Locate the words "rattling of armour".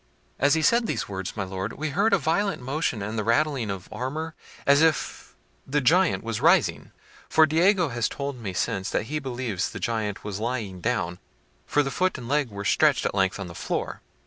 3.23-4.33